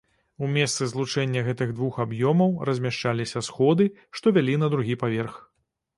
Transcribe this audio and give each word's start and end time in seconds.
У 0.45 0.47
месцы 0.53 0.87
злучэння 0.93 1.43
гэтых 1.49 1.75
двух 1.77 1.99
аб'ёмаў 2.05 2.57
размяшчаліся 2.69 3.45
сходы, 3.49 3.91
што 4.19 4.27
вялі 4.39 4.57
на 4.63 4.67
другі 4.77 4.97
паверх. 5.05 5.37